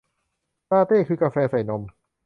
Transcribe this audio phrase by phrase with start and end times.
[0.69, 1.81] ลาเต้ คือกาแฟใส่นม